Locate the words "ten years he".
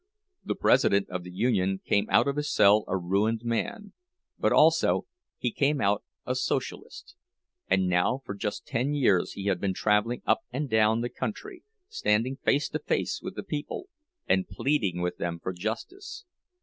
8.65-9.45